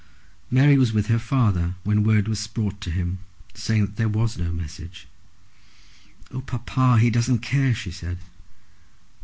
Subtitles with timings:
[0.49, 3.19] Mary was with her father when word was brought to him,
[3.53, 5.07] saying that there was no message.
[6.31, 8.17] "Oh, papa, he doesn't care!" she said.